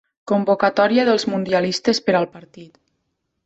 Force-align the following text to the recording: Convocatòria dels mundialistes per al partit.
Convocatòria 0.29 1.03
dels 1.11 1.27
mundialistes 1.35 2.03
per 2.09 2.19
al 2.23 2.29
partit. 2.39 2.85